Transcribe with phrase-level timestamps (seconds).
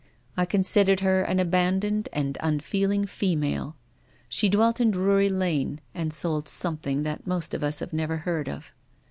[0.35, 3.75] I considered her an abandoned and unfeeling female.
[4.27, 8.49] She dwelt in Drury Lane and sold somelhing that most of us have never heard
[8.49, 8.73] of."